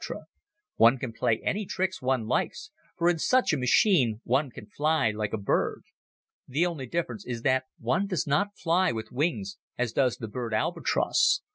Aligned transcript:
One 0.77 0.97
can 0.97 1.13
play 1.13 1.39
any 1.43 1.63
tricks 1.63 2.01
one 2.01 2.25
likes, 2.25 2.71
for 2.97 3.07
in 3.07 3.19
such 3.19 3.53
a 3.53 3.57
machine 3.59 4.19
one 4.23 4.49
can 4.49 4.65
fly 4.65 5.11
like 5.11 5.31
a 5.31 5.37
bird. 5.37 5.83
The 6.47 6.65
only 6.65 6.87
difference 6.87 7.23
is 7.23 7.43
that 7.43 7.65
one 7.77 8.07
does 8.07 8.25
not 8.25 8.57
fly 8.57 8.91
with 8.91 9.11
wings, 9.11 9.59
as 9.77 9.93
does 9.93 10.17
the 10.17 10.27
bird 10.27 10.55
albatros. 10.55 11.41